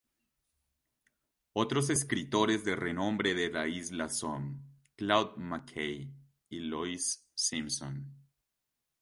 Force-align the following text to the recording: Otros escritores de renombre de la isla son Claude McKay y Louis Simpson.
Otros 1.53 1.91
escritores 1.91 2.65
de 2.65 2.75
renombre 2.75 3.35
de 3.35 3.51
la 3.51 3.67
isla 3.67 4.09
son 4.09 4.63
Claude 4.95 5.33
McKay 5.37 6.11
y 6.49 6.59
Louis 6.59 7.23
Simpson. 7.35 8.07